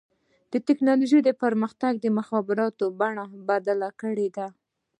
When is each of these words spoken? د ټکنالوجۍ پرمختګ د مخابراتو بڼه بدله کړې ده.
د 0.51 0.53
ټکنالوجۍ 0.67 1.33
پرمختګ 1.43 1.93
د 1.99 2.05
مخابراتو 2.17 2.85
بڼه 2.99 3.25
بدله 3.49 3.89
کړې 4.01 4.27
ده. 4.35 4.47